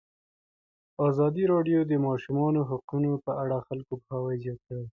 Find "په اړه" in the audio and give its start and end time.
3.25-3.57